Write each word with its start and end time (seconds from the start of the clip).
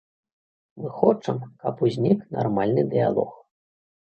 Мы 0.83 0.87
хочам, 1.01 1.37
каб 1.65 1.83
узнік 1.89 2.25
нармальны 2.39 2.87
дыялог. 2.95 3.37